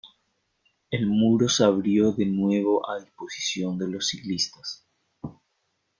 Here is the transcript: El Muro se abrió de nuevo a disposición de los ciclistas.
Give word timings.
El 0.89 1.05
Muro 1.05 1.47
se 1.47 1.63
abrió 1.63 2.11
de 2.11 2.25
nuevo 2.25 2.89
a 2.89 2.99
disposición 2.99 3.77
de 3.77 3.87
los 3.87 4.07
ciclistas. 4.07 4.83